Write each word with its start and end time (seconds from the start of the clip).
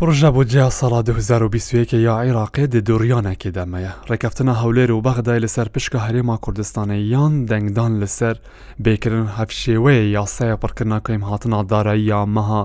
پروژە 0.00 0.30
بۆ 0.36 0.44
جیا 0.44 0.70
ساڵا 0.80 1.00
2021 1.02 1.92
یا 1.94 2.16
عێراقێ 2.22 2.64
دە 2.72 2.76
دوڕیانێکی 2.88 3.50
دەمەیە 3.56 3.92
ڕێکەفتنە 4.10 4.52
هەولێر 4.60 4.90
و 4.92 5.02
بەغدای 5.02 5.40
لەسەر 5.44 5.68
پشکە 5.74 5.98
هەرێما 6.06 6.36
کوردستانە 6.46 6.96
یان 7.12 7.44
دەنگدان 7.46 7.92
لەسەر 8.02 8.36
بێکردن 8.84 9.28
هەفشێوەیە 9.38 10.04
یاسایە 10.18 10.56
پڕکردناکەیم 10.62 11.22
هاتنا 11.30 11.62
دارایی 11.62 12.02
یا 12.12 12.24
مەها 12.36 12.62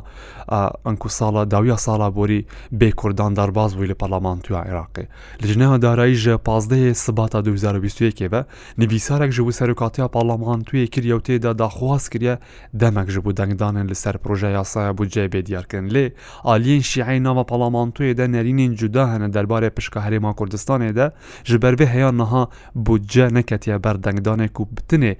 ئەنکو 0.87 1.09
ساڵە 1.17 1.43
داویە 1.53 1.77
ساڵا 1.85 2.09
بۆری 2.15 2.45
بێ 2.79 2.89
کوردان 2.99 3.33
دەرباز 3.33 3.71
بووی 3.75 3.87
لە 3.91 3.95
پەرلەمان 4.01 4.37
توی 4.43 4.57
عێراقی 4.61 5.07
لەژنەها 5.43 5.77
دارایی 5.85 6.17
ژە 6.23 6.35
پازدەیە 6.47 6.93
سباتە 7.05 7.39
2021ێوە 7.47 8.39
نویسارێک 8.79 9.31
ژ 9.35 9.39
بوو 9.45 9.51
سەرکاتیا 9.59 10.07
پەرلەمان 10.15 10.59
توی 10.67 10.87
کردی 10.87 11.11
و 11.13 11.19
تێدا 11.19 11.53
داخواست 11.61 12.07
کردە 12.15 12.35
دەمەک 12.81 13.07
ژ 13.13 13.17
بوو 13.17 13.33
دەنگدانن 13.39 13.87
لەسەر 13.91 14.15
پروۆژە 14.23 14.49
یاسایە 14.59 14.91
بودجێ 14.97 15.25
بێدیارکردن 15.33 15.87
لێ 15.95 16.05
ئالین 16.47 16.81
شیعین 16.81 17.24
nava 17.25 17.43
palamantoê 17.49 18.13
de 18.17 18.25
nerînên 18.31 18.71
cuda 18.79 19.03
hene 19.13 19.27
derbarê 19.35 19.69
pişka 19.77 19.99
herêma 20.05 20.31
Kurdistanê 20.39 20.91
de 20.95 21.05
ji 21.49 21.61
ber 21.61 21.73
vê 21.79 21.85
heya 21.95 22.11
niha 22.21 22.43
bu 22.75 22.93
ce 23.13 23.25
neketiye 23.37 23.77
ber 23.83 23.95
dengdanê 24.05 24.47
ku 24.55 24.61
bitinê 24.77 25.13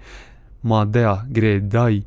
Madeya 0.63 1.15
girêdayî 1.35 2.01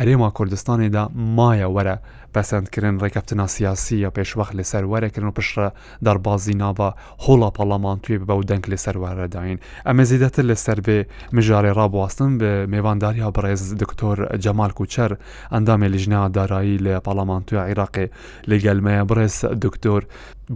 هەرێما 0.00 0.28
کوردستانێدا 0.38 1.02
مایە 1.38 1.68
وەرە 1.76 1.96
پەسەندکردن 2.34 2.94
ڕێکەفتنا 3.02 3.46
سیاسی 3.56 3.96
یا 4.04 4.10
پێشوەخت 4.16 4.52
لەسەر 4.58 4.84
وەرەکردن 4.92 5.26
و 5.28 5.32
پشرە 5.38 5.68
دەربازی 6.06 6.54
ناوە 6.62 6.88
هۆڵا 7.24 7.50
پەڵامان 7.58 7.96
توێ 8.04 8.16
بە 8.28 8.34
و 8.38 8.42
دەنگ 8.50 8.64
لەسەر 8.72 8.96
وەرەداین 9.02 9.58
ئەمە 9.86 10.04
زیدەتر 10.10 10.44
لەسەر 10.50 10.78
بێ 10.86 10.98
مژارێ 11.36 11.72
ڕابواستن 11.78 12.30
بە 12.40 12.50
میێوانداری 12.72 13.20
ها 13.24 13.30
بەڕێز 13.36 13.62
دکتۆر 13.82 14.16
جەمال 14.44 14.72
کوچەر 14.78 15.10
ئەندامێ 15.52 15.88
لیژنا 15.94 16.20
دارایی 16.38 16.78
لە 16.86 16.94
پەڵامان 17.06 17.42
توێ 17.48 17.60
عیراقی 17.68 18.06
لەگەلمەیە 18.50 19.02
بڕێز 19.10 19.34
دکتۆر 19.64 20.02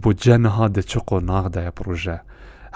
بودجە 0.03 0.37
نەها 0.45 0.67
دەچق 0.77 1.09
و 1.12 1.20
ناغدایە 1.31 1.72
پروژە. 1.78 2.19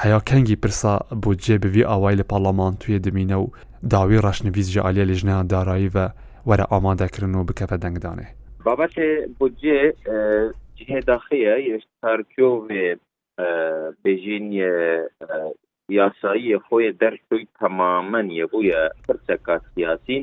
هەیە 0.03 0.19
کەنگی 0.29 0.57
پرسا 0.63 0.93
بۆ 1.23 1.31
جێبوی 1.45 1.89
ئاوای 1.91 2.17
لە 2.21 2.25
پەڵەمان 2.31 2.73
توێ 2.81 2.97
دمینە 3.05 3.37
و 3.43 3.47
داوی 3.93 4.19
ڕاشنەویست 4.25 4.71
جە 4.75 4.81
عالیە 4.87 5.05
لەژنە 5.11 5.37
دارایی 5.53 5.91
بە 5.97 6.05
وەرە 6.49 6.65
ئامادەکردن 6.75 7.35
و 7.39 7.47
بکەفە 7.49 7.77
دەنگدانێ 7.85 8.27
بابەتێ 8.67 9.09
بودجێ 9.39 9.81
اه، 9.91 10.47
جهێداخەیە 10.79 11.55
یشتارکۆ 11.71 12.51
اه، 12.63 13.91
بجین 14.03 14.47
اه، 14.63 15.53
یاسایی 15.99 16.57
خوی 16.67 16.87
در 17.03 17.15
شوی 17.27 17.43
تماما 17.61 18.21
یه 18.29 18.37
یەبووە 18.45 18.81
پرسەکە 19.07 19.55
سیاسین 19.73 20.23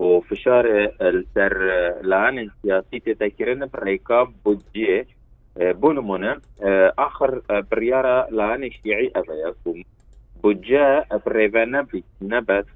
و 0.00 0.04
فشار 0.28 0.64
در 1.36 1.54
لانن 2.12 2.48
سیاسی 2.62 2.98
تێتەکردن 3.06 3.62
ڕێکا 3.84 4.20
بودجێ 4.44 4.96
بۆ 5.80 5.88
نمونە 5.98 6.32
آخر 7.08 7.30
بریاە 7.70 8.06
لانشتیعی 8.38 9.12
ئەڤەیە 9.16 9.50
بودجە 10.42 10.86
ڕێڤە 11.34 11.64
نەبیت 11.74 12.08
نەبەت 12.32 12.68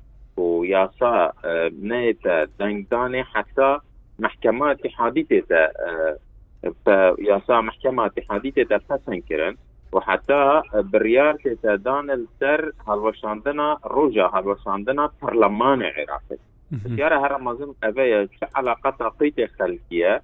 وياسا 0.67 1.33
آه، 1.45 1.69
بناية 1.69 2.19
دانغداني 2.59 3.25
حتى 3.25 3.78
محكمة 4.19 4.70
اتحادية 4.70 5.27
آه، 5.53 7.17
ياسا 7.19 7.61
محكمة 7.61 8.06
اتحادية 8.06 8.64
فسن 8.64 9.20
كرن 9.20 9.56
وحتى 9.92 10.62
بريار 10.75 11.34
تدان 11.62 12.11
السر 12.11 12.72
هالوشاندنا 12.89 13.78
روجا 13.84 14.27
هالوشاندنا 14.34 15.11
برلمان 15.22 15.83
عراقي 15.83 16.37
بسيارة 16.84 17.27
هرمزم 17.27 17.72
أبايا 17.83 18.28
علاقة 18.55 19.09
قيت 19.09 19.50
خلقية 19.59 20.22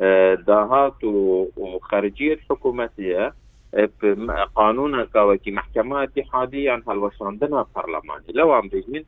آه، 0.00 0.34
داهات 0.34 1.04
وخارجية 1.56 2.38
حكومتية 2.50 3.34
قانونا 4.56 5.04
كاوكي 5.04 5.50
محكمة 5.50 6.02
اتحادية 6.02 6.72
عن 6.72 6.82
هالوشاندنا 6.88 7.66
برلماني 7.76 8.26
لو 8.34 8.52
عم 8.52 8.68
بيجين 8.68 9.04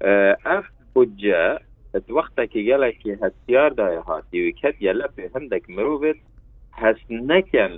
ev 0.00 0.62
budce 0.94 1.58
wextekî 2.06 2.64
gelekî 2.64 3.12
hestiyar 3.20 3.76
daye 3.76 3.98
hatî 3.98 4.30
wî 4.46 4.52
ket 4.52 4.82
yele 4.82 5.06
pê 5.16 5.28
hindek 5.40 5.68
mirovê 5.68 6.14
hest 6.72 7.10
neken 7.10 7.70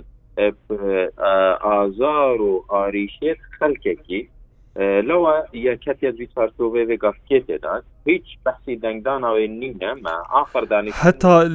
azar 1.77 2.37
û 2.51 2.53
arîşê 2.81 3.35
xelkekî 3.61 4.27
lewa 5.09 5.47
ya 5.53 5.75
ketiye 5.77 6.11
vî 6.11 6.25
çarçovê 6.35 6.83
vê 6.89 6.95
gafketê 7.05 7.61
da 7.61 7.81
هیچ 8.07 8.25
بەسی 8.45 8.75
دەنگداناوێ 8.83 9.45
نینە 9.59 9.95
me 10.03 10.09
aferdanî 10.41 10.91
heta 11.03 11.45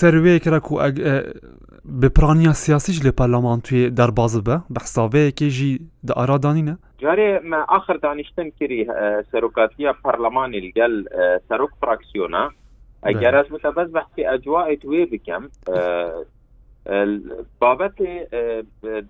servê 0.00 0.34
kirak 0.44 0.62
û 0.70 0.72
بپرانیا 2.02 2.52
سیاسیش 2.52 2.98
لە 3.04 3.12
پەرلەمانتوێ 3.18 3.90
دەرباز 3.98 4.34
بە 4.48 4.56
بە 4.74 4.80
حساابەیەکی 4.84 5.48
ژی 5.56 5.72
دە 6.06 6.12
ئارادانینە 6.18 6.74
جارێ 7.02 7.32
ما 7.50 7.60
آخر 7.76 7.94
دانیشتن 8.04 8.48
کردی 8.58 8.86
سەرۆکاتیە 9.32 9.90
پەرلەمانی 10.04 10.60
لەگەل 10.66 10.94
سەرۆک 11.48 11.72
فراکسیۆنا 11.80 12.44
ئەگەر 13.06 13.34
ئەس 13.38 13.48
متەبەز 13.54 13.88
بەحسی 13.96 14.22
ئەجووائێت 14.30 14.82
وێ 14.90 15.02
بکەم 15.12 15.44
بابەتێ 17.60 18.12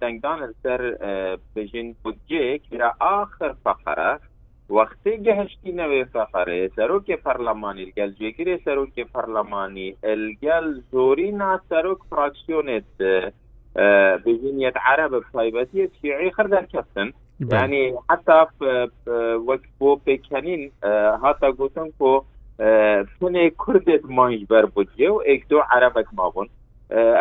دەنگدان 0.01 0.41
سەر 0.63 0.81
بژین 1.55 1.89
بودجەیەک 2.03 2.63
آخر 3.21 3.51
فەقەرە 3.65 4.13
وەختی 4.77 5.13
گەهشتی 5.27 5.73
نەوێ 5.81 6.03
فەقەرێ 6.15 6.61
سەرۆکێ 6.77 7.17
پەرلەمانی 7.25 7.87
گەل 7.99 8.11
جێگیرێ 8.21 8.57
سەرۆکێ 8.67 9.05
پەرلەمانی 9.15 9.89
ئەلگەل 10.07 10.69
زۆری 10.93 11.31
نا 11.41 11.51
سەرۆک 11.69 12.01
فراکسیۆنێت 12.11 12.91
بژینیت 14.25 14.77
عرب 14.87 15.13
تایبەتی 15.33 15.83
شیعی 16.01 16.31
خر 16.37 16.47
دەرکەستن 16.55 17.09
ینی 17.53 17.85
حتا 18.11 18.41
وەک 19.49 19.65
بۆ 19.79 19.91
پێکەنین 20.05 20.63
هاتا 21.23 21.49
گوتن 21.59 21.89
کۆ 21.99 22.13
پونێ 23.19 23.45
کوردێت 23.63 24.05
مانج 24.17 24.41
بەر 24.53 24.65
بودجێ 24.75 25.09
و 25.13 25.19
ئێک 25.29 25.43
دو 25.51 25.59
عربەك 25.71 26.09
مابوون 26.19 26.49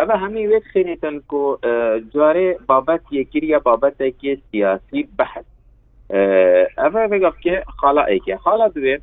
ئەە 0.06 0.16
هەمی 0.24 0.48
وێت 0.50 0.66
خێنێتن 0.72 1.16
کۆ 1.32 1.44
جارێ 2.14 2.50
بابەت 2.70 3.04
یەکرە 3.20 3.60
بابەتێکی 3.68 4.30
سیاسی 4.52 5.02
بەحث 5.20 5.46
ئەە 6.12 7.04
ێگەف 7.18 7.36
خاڵائێکی 7.80 8.36
خاڵا 8.44 8.68
دوێ 8.76 8.96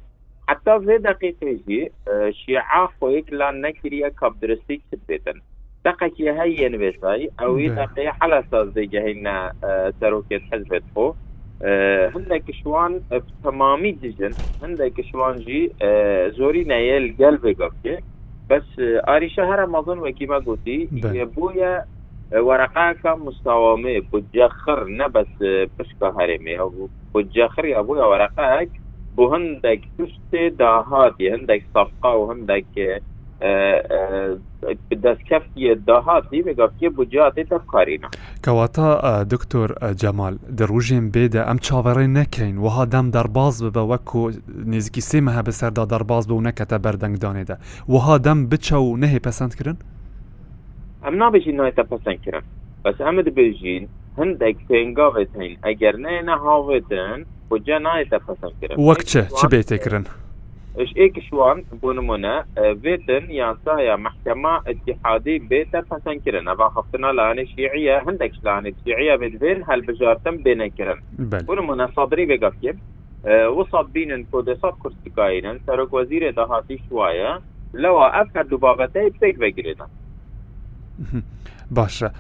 حتا 0.49 0.75
زێ 0.87 0.97
دەقیقێژی 1.09 1.83
شیعا 2.41 2.85
خۆیک 2.97 3.27
لا 3.41 3.49
نەکریە 3.65 4.09
کەبدرستی 4.21 4.77
کردێتن 4.87 5.39
دقەکی 5.87 6.25
هەیە 6.41 6.67
نوێژایی 6.75 7.33
ئەوی 7.41 7.67
دقی 7.79 8.09
حەلا 8.19 8.41
سازدەگەهینە 8.51 9.37
سەرۆکێت 9.99 10.45
حەزبێت 10.51 10.85
خۆ 10.95 11.07
هەندێک 12.15 12.43
کشوان 12.49 12.93
تەمامی 13.45 13.93
دیژن 14.03 14.33
هەندێک 14.63 14.93
کشوانجی 14.99 15.63
زۆری 16.39 16.65
نەیە 16.73 16.97
گەل 17.21 17.37
بێگەفکێ 17.45 17.97
بەس 18.49 18.69
ئاریشە 19.09 19.45
هەرە 19.51 19.67
مەزن 19.75 19.99
وەکیمە 20.05 20.39
گوتی 20.49 20.79
بۆیە 21.37 21.75
ورقه 22.43 23.15
مستوامه 23.15 24.01
بجخر 24.13 24.85
نبس 24.89 25.27
پشکهرمی 25.79 26.55
او 26.55 26.89
بجخری 27.15 27.75
ابو 27.75 27.93
ورقه 27.95 28.67
بو 29.17 29.35
هندك 29.35 29.81
تشت 29.99 30.57
داهات 30.59 31.15
هندك 31.21 31.63
صفقه 31.75 32.15
وهندك 32.17 33.01
دەستکەفتی 35.05 35.65
داهاتی 35.87 36.43
بگفتیە 36.43 36.89
بجاتێ 36.99 37.45
تەفکارینا 37.51 38.09
کەواتە 38.47 38.89
دکتۆر 39.33 39.71
جەمال 40.03 40.35
دە 40.59 40.65
ڕژێن 40.75 41.07
بێدە 41.15 41.43
ئەم 41.49 41.59
چاوەڕێ 41.67 42.07
نەکەین 42.19 42.57
وها 42.59 42.85
دەم 42.95 43.11
دەرباز 43.17 43.55
ببە 43.65 43.83
وەکو 43.93 44.31
نزیکی 44.67 45.01
سێمە 45.01 45.31
هە 45.37 45.43
بەسەردا 45.49 45.85
دەرباز 45.93 46.25
بە 46.29 46.31
و 46.33 46.41
نەکەتە 46.49 46.77
بەردەنگدانێدا 46.85 47.57
وها 47.89 48.19
دەم 48.19 48.39
بچە 48.51 48.73
و 48.77 48.97
نەهێ 49.03 49.21
پەسەندکردن؟ 49.27 49.77
ئەم 51.07 51.15
نابێژین 51.23 51.57
نایتە 51.61 51.85
پەسەند 51.93 52.21
کرن 52.25 52.45
بەس 52.85 52.97
ئەمە 53.07 53.23
دەبێژین 53.29 53.85
هەندێک 54.19 54.57
پێنگاوێت 54.69 55.33
هەین 55.41 55.55
ئەگەر 55.67 55.95
نێنە 56.05 56.37
هاوێتن 56.47 57.19
بۆجا 57.49 57.79
نایەتە 57.87 58.19
پەسەند 58.27 58.55
کرن 58.61 58.77
وەک 58.89 59.03
چ 59.11 59.13
چ 59.39 59.41
بێتێکردن 59.53 60.05
ايش 60.81 60.91
ايك 61.01 61.15
شوان 61.29 61.59
بونمونا 61.81 62.35
فيتن 62.83 63.25
يا 63.41 63.49
سايا 63.65 63.97
محكمة 64.07 64.53
اتحادي 64.71 65.35
بيتا 65.51 65.81
فسن 65.91 66.17
كرن 66.25 66.49
ابا 66.49 66.69
خفتنا 66.75 67.11
لاني 67.13 67.47
شيعية 67.47 67.97
هندك 68.07 68.33
لاني 68.45 68.75
شيعية 68.85 69.17
من 69.17 69.33
فين 69.39 69.59
هل 69.69 69.81
بجارتم 69.89 70.37
بين 70.37 70.67
كرن 70.69 70.99
بونمونا 71.49 71.87
صدري 71.97 72.25
بقفيب 72.31 72.77
وصد 73.57 73.87
بينن 73.95 74.23
كودسات 74.33 74.75
كرسي 74.83 75.11
كاينن 75.17 75.57
سرق 75.67 75.95
وزير 75.95 76.31
دهاتي 76.31 76.79
شوية 76.89 77.41
لو 77.75 77.99
افكر 78.03 78.43
دبابتي 78.43 79.09
بتيك 79.15 79.37
بقرينا 79.39 79.87
Баша, 81.71 82.13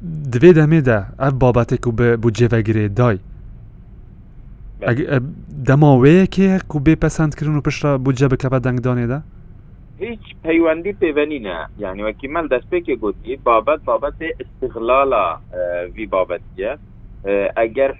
диве 0.00 0.52
дамеда 0.52 1.08
ав 1.18 1.34
бабате 1.38 1.78
ку 1.78 1.92
бе 1.92 2.16
буҷевагире 2.16 2.88
дай. 2.88 3.18
дамовее 5.48 6.26
ке 6.26 6.60
ку 6.68 6.78
бепасанд 6.78 7.34
кирину 7.36 7.62
пишра 7.62 7.98
буҷа 7.98 8.28
бикава 8.28 8.60
дангдонеда? 8.60 9.22
هیچ 9.98 10.24
پیوندی 10.44 10.92
پیونی 10.92 11.38
نه 11.38 11.68
یعنی 11.78 12.02
وکی 12.02 12.28
من 12.28 12.46
دست 12.46 12.68
به 12.70 12.80
که 12.80 12.96
گوتی 12.96 13.36
بابت 13.44 13.82
بابت 13.84 14.14
استغلال 14.40 15.12
وی 15.94 16.06
بابتیه 16.06 16.76
اگر 17.56 17.94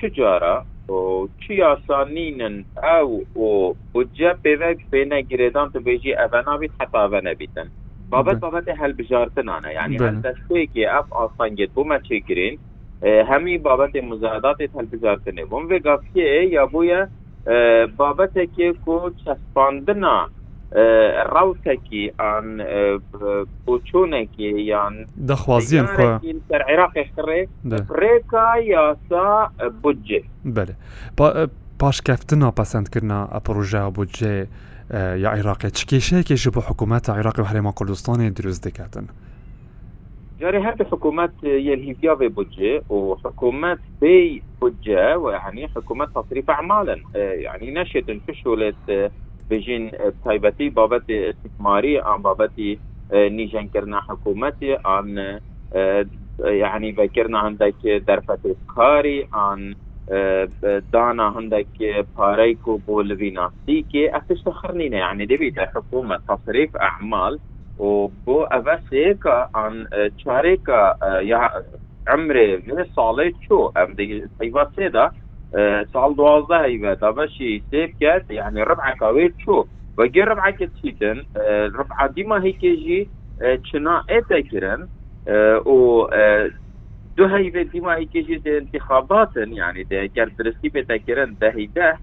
چجارا 0.00 0.64
و 0.88 1.28
چی 1.40 1.62
آسانینن 1.62 2.64
او 3.02 3.26
و 3.44 3.74
بجه 3.94 4.32
پیوک 4.42 4.78
فینه 4.90 5.20
گریدان 5.22 5.70
تو 5.72 5.80
بیجی 5.80 6.12
اونا 6.16 6.56
بید 6.56 6.72
حتی 6.80 6.98
اونا 6.98 7.34
بیدن 7.34 7.68
بابەت 8.14 8.38
بابەتی 8.44 8.72
هەلبژارتنانە 8.82 9.70
یعنی 9.78 9.96
دەستەیەکی 10.24 10.90
ئەف 10.92 11.06
ئاسانگێت 11.18 11.70
بوومە 11.76 11.98
چێگرین 12.08 12.56
هەمی 13.30 13.56
بابەتی 13.66 14.00
مزاداتی 14.10 14.68
هەلبژارتنێ 14.76 15.44
بووم 15.50 15.64
ێگافیە 15.76 16.36
یا 16.56 16.64
بووە 16.74 17.00
بابەتێکی 18.00 18.68
کو 18.84 18.94
چەسپاندنا 19.22 20.18
ڕوتێکی 21.34 22.04
ئەان 22.20 22.48
بۆچۆنێکی 23.66 24.48
یان 24.72 24.94
دەخوازیان 25.30 25.86
در 26.50 26.62
عێراقێکڕێ 26.70 27.40
ڕێکا 28.00 28.46
یاسا 28.74 29.26
بودجێ 29.82 30.20
بەێ 30.54 30.74
پاشکەفتنا 31.80 32.48
پەسەندکردنا 32.58 33.20
ئەپڕژە 33.34 33.82
بودجێ. 33.96 34.38
آه، 34.92 35.26
عراقي 35.26 35.70
چکیشه 35.70 36.22
که 36.22 36.34
جبو 36.34 36.60
حکومت 36.60 37.10
عراقی 37.10 37.42
و 37.42 37.44
حرم 37.44 37.72
کردستان 37.80 38.28
دروز 38.32 38.58
دكاتن 38.60 39.06
جاري 40.40 40.58
هاد 40.58 40.80
الحكومات 40.82 41.30
يلهيفيا 41.42 42.14
في 42.14 42.28
بوجه 42.28 42.82
وحكومات 42.88 43.78
بي 44.00 44.42
بوجه 44.60 45.16
ويعني 45.18 45.68
حكومات 45.68 46.08
تصريف 46.14 46.50
اعمالا 46.50 47.00
آه، 47.16 47.18
يعني 47.18 47.74
نشد 47.74 48.20
فشولت 48.28 48.74
آه، 48.90 49.10
بجين 49.50 49.90
تايبتي 50.24 50.68
بابت 50.68 51.10
استثماري 51.10 52.00
عن 52.00 52.22
بابت 52.22 52.52
نيجان 53.12 53.68
كرنا 53.68 54.00
حكومتي 54.00 54.76
عن 54.84 55.38
يعني 56.44 56.92
بكرنا 56.92 57.38
عندك 57.38 57.74
درفة 58.06 58.38
الكاري 58.46 59.28
عن 59.32 59.74
دانا 60.92 61.22
عندك 61.22 61.66
باريكو 62.18 63.00
لفيناسي 63.00 63.84
اخ 63.96 64.24
تشتخرنينا 64.26 64.96
يعني 64.96 65.24
دبي 65.26 65.54
حكومة 65.74 66.18
تصريف 66.28 66.76
أعمال 66.76 67.38
وبو 67.78 68.42
أبس 68.42 68.80
هيك 68.92 69.26
عن 69.54 69.86
تشاريكا 70.18 70.96
عمري 72.08 72.56
من 72.56 72.84
صاليت 72.96 73.34
شو 73.48 73.70
أمدي 73.76 74.24
هيفا 74.42 74.70
سيدا 74.76 75.10
سال 75.92 76.16
دوازده 76.16 76.64
هيفا 76.64 76.94
تبشي 76.94 77.62
سيف 77.70 77.90
كات 78.00 78.30
يعني 78.30 78.62
ربع 78.62 78.94
كويت 78.94 79.34
شو 79.44 79.64
وجي 79.98 80.20
ربع 80.22 80.50
كتشيتن 80.50 81.22
ربع 81.78 82.06
ديما 82.06 82.44
هيك 82.44 82.64
يجي 82.64 83.08
تشنا 83.64 84.04
إتا 84.10 84.40
كرن 84.40 84.88
و 85.66 86.06
دو 87.16 87.26
دیمایی 87.72 88.06
کشی 88.06 88.38
ده 88.38 88.50
انتخاباتن 88.60 89.52
یعنی 89.52 89.84
ده 89.84 90.10
درستی 90.38 90.68
به 90.68 90.82
تکرن 90.82 91.36
دهی 91.40 91.66
ده 91.66 91.96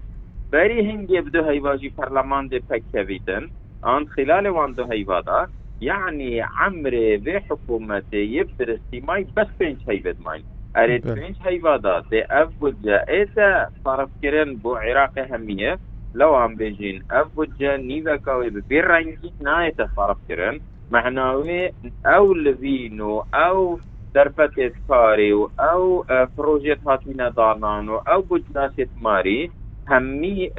بری 0.50 0.90
هنگی 0.90 1.20
بدو 1.20 1.50
هیواجی 1.50 1.88
پرلمان 1.90 2.46
ده 2.46 2.58
پکویدن 2.58 3.48
آن 3.82 4.06
خلال 4.06 4.46
وان 4.46 4.72
دو 4.72 4.86
هیوادا 4.92 5.46
یعنی 5.80 6.38
عمر 6.40 6.90
به 7.24 7.42
حکومت 7.50 8.12
یبدرس 8.12 8.78
دیمای 8.90 9.26
بس 9.36 9.46
پنج 9.60 9.76
هیوید 9.90 10.16
ماین 10.24 10.42
ارید 10.74 11.06
پنج 11.06 11.36
هیوادا 11.44 12.00
ده 12.00 12.26
اف 12.30 12.54
بودجا 12.54 13.00
ایتا 13.08 13.68
صرف 13.84 14.08
کرن 14.22 14.54
بو 14.54 14.74
عراق 14.74 15.18
همیه 15.18 15.76
لو 16.14 16.36
هم 16.36 16.54
بيجين 16.56 17.02
أفوجا 17.10 17.76
نيفا 17.76 18.16
كاوي 18.16 18.50
ببير 18.50 18.86
رانجي 18.86 19.32
نايتا 19.40 19.88
صرف 19.96 20.16
كرن 20.28 20.60
معناوي 20.90 21.70
أو 22.06 22.34
لفينو 22.34 23.24
أو 23.34 23.78
دربتت 24.14 24.72
کاری 24.88 25.32
و 25.32 25.48
او 25.76 26.04
پروژه 26.36 26.76
هاتینا 26.86 27.28
دانان 27.30 27.88
و 27.88 27.92
او 28.10 28.22
بجناست 28.30 28.90
ماری 29.02 29.50
همی 29.86 30.50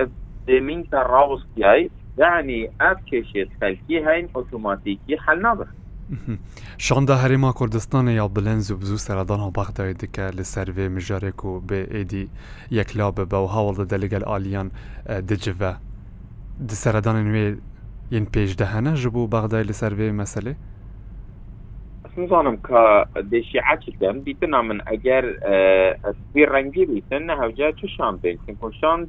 دمین 0.48 0.84
تا 0.92 1.02
راوس 1.02 1.42
یعنی 1.58 1.90
يعني 2.18 2.70
اف 2.80 3.06
کشید 3.06 3.50
خلکی 3.62 3.98
هین 3.98 4.30
اوتوماتیکی 4.34 5.16
حل 5.26 5.40
نبخ 5.40 5.68
شاندا 6.78 7.16
هرما 7.16 7.52
کوردستان 7.52 8.08
یا 8.08 8.28
بلنز 8.28 8.72
و 8.72 8.78
بزو 8.78 8.98
سردان 8.98 9.50
بغداد 9.52 9.98
دکه 9.98 10.22
لسر 10.22 10.70
و 10.72 10.90
مجارک 10.90 11.46
و 11.46 11.60
به 11.60 11.88
ایدی 11.98 12.30
یک 12.72 12.98
لاب 12.98 13.30
به 13.30 13.38
و 13.38 13.46
هاول 13.46 13.86
دلگل 13.86 14.24
آلیان 14.24 14.72
دجوه 15.30 15.76
د 16.68 16.70
سردان 16.70 17.24
نوی 17.28 17.56
ین 18.12 18.26
پیش 18.26 18.56
دهنه 18.56 18.94
جبو 18.96 19.28
بغداد 19.28 19.66
لسر 19.68 19.94
و 19.94 20.14
مسئله؟ 20.14 20.56
نزانم 22.18 22.56
کە 22.68 23.08
دێشی 23.32 23.60
عچدەم 23.74 24.18
دیتنا 24.26 24.62
من 24.62 24.80
ئەگەر 24.90 25.26
سوی 26.34 26.46
ڕەنگی 26.54 26.86
بیتن 26.92 27.22
نە 27.30 27.36
هەوجا 27.42 27.72
چشان 27.80 28.14
بێتین 28.24 28.56
کوشان 28.62 29.00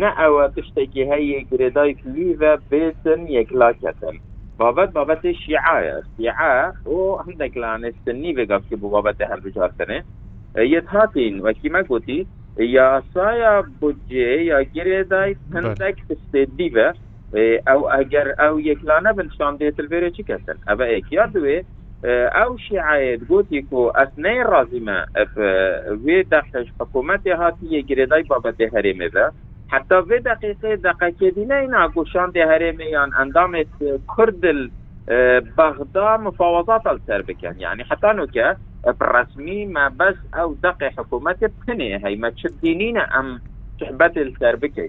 نه 0.00 0.10
ئەوە 0.20 0.44
تشتێکی 0.56 1.02
هەیە 1.12 1.38
گرێدای 1.50 1.92
لیڤە 2.14 2.52
بێتن 2.72 3.20
یەکلاکەتن 3.38 4.16
بابەت 4.58 4.90
بابەتی 4.96 5.34
شیعە 5.42 5.76
شیعە 6.16 6.54
و 6.94 6.98
هەندێک 7.26 7.54
لاانستنی 7.62 8.32
بێگەفتی 8.38 8.76
بۆ 8.80 8.86
بابەتە 8.94 9.24
هەربجارکردنێ 9.32 9.98
یەت 10.74 10.86
هاتین 10.94 11.34
وەکیمە 11.46 11.82
گوتی 11.90 12.20
یاسایە 12.78 13.54
بودجێ 13.80 14.30
یا 14.50 14.58
گرێدای 14.76 15.32
هەندێک 15.54 15.96
تشتێدیڤە 16.08 16.88
ئەو 17.68 17.80
ئەگەر 17.94 18.28
ئەو 18.40 18.54
یەکلانە 18.68 19.10
بنشان 19.18 19.54
دێتل 19.60 19.86
بێرە 19.92 20.10
چی 20.16 20.22
کەسن 20.28 20.56
ئەە 20.68 20.86
ئەکیا 20.94 21.26
دوێ 21.36 21.58
ئەو 22.38 22.54
شیعایەت 22.68 23.20
گوتی 23.30 23.60
و 23.72 23.78
ئەسنەی 23.98 24.40
ڕازیمە 24.52 24.98
وێ 26.04 26.18
دەخش 26.34 26.66
حکوومەتی 26.78 27.34
هاتیە 27.42 27.80
گرێدای 27.88 28.24
بابەتی 28.30 28.72
هەرێمێدا 28.74 29.26
حتا 29.72 29.96
وێ 30.08 30.18
دقیقی 30.30 30.74
دقەکێدینەی 30.88 31.66
ناگوشاندی 31.76 32.48
هەرێمەیان 32.50 33.10
ئەندامێت 33.18 33.72
کوردل 34.12 34.60
بەغدا 35.56 36.10
مفاوەزات 36.26 36.82
سەر 37.06 37.20
بکەن 37.28 37.56
یعنی 37.64 37.82
حتانوکە 37.90 38.48
ڕسمی 39.14 39.60
ما 39.76 39.86
بەس 39.98 40.18
ئەو 40.36 40.50
دقی 40.66 40.90
حکوومەتی 40.96 41.46
بکنێ 41.54 41.90
هەیمە 42.04 42.30
چ 42.38 42.40
دینینە 42.62 43.04
ئەم 43.14 43.28
صحبت 43.80 44.12
سر 44.40 44.56
بکی 44.62 44.86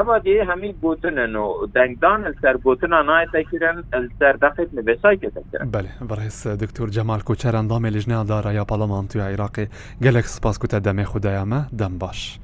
اما 0.00 0.18
دیگه 0.18 0.44
همین 0.44 0.74
گوتن 0.82 1.26
نو 1.26 1.52
دنگدان 1.74 2.34
سر 2.42 2.56
گوتن 2.56 2.92
آنها 2.92 3.24
تکرن 3.34 3.84
سر 4.18 4.32
دقیق 4.32 4.68
نبسای 4.74 5.16
که 5.16 5.30
تکرن 5.30 5.70
بله 5.70 5.88
برس 6.08 6.46
دکتور 6.46 6.88
جمال 6.90 7.20
کوچر 7.20 7.56
اندام 7.56 7.86
لجنه 7.86 8.24
دارا 8.24 8.52
یا 8.52 8.64
پالمان 8.64 9.06
توی 9.08 9.20
عراقی 9.22 9.66
گلک 10.02 10.24
سپاس 10.24 10.58
کتا 10.58 10.78
دم 10.78 11.04
خدایمه 11.04 11.64
دم 11.78 11.98
باش 11.98 12.38